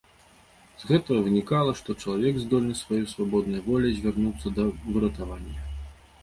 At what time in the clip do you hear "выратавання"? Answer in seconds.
4.97-5.55